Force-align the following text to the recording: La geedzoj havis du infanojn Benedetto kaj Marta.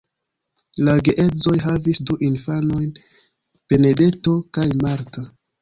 La 0.87 0.95
geedzoj 1.09 1.53
havis 1.65 2.01
du 2.11 2.17
infanojn 2.29 2.89
Benedetto 3.75 4.35
kaj 4.59 4.69
Marta. 4.85 5.29